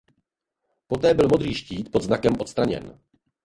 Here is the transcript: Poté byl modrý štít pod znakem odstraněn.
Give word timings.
Poté 0.87 1.13
byl 1.13 1.27
modrý 1.31 1.53
štít 1.53 1.91
pod 1.91 2.01
znakem 2.01 2.33
odstraněn. 2.39 2.99